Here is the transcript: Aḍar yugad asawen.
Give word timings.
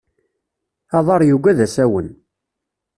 Aḍar 0.97 1.21
yugad 1.25 1.59
asawen. 1.65 2.09